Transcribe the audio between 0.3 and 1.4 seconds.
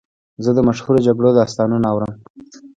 زه د مشهورو جګړو